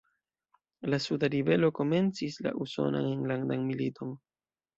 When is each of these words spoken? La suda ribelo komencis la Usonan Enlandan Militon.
La 0.93 0.97
suda 1.03 1.29
ribelo 1.33 1.69
komencis 1.81 2.39
la 2.47 2.55
Usonan 2.67 3.11
Enlandan 3.11 3.69
Militon. 3.69 4.17